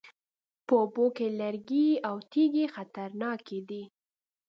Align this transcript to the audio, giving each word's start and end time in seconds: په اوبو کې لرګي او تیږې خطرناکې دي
په 0.65 0.73
اوبو 0.83 1.05
کې 1.15 1.27
لرګي 1.39 1.89
او 2.09 2.15
تیږې 2.31 2.65
خطرناکې 2.75 3.59
دي 3.69 3.83